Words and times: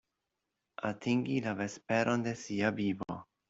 Atingi 0.89 1.37
la 1.49 1.55
vesperon 1.61 2.27
de 2.29 2.37
sia 2.43 2.77
vivo. 2.85 3.25